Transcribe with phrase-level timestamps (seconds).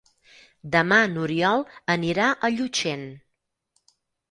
[0.75, 1.61] Demà n'Oriol
[1.97, 3.07] anirà a Llutxent.